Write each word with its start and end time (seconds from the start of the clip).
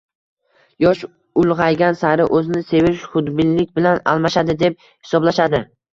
Yosh 0.83 1.01
ulg`aygan 1.41 1.99
sari 1.99 2.25
o`zini 2.39 2.63
sevish 2.71 3.03
xudbinlik 3.13 3.77
bilan 3.79 4.03
almashadi, 4.15 4.57
deb 4.63 4.81
hisoblashadi 4.89 5.63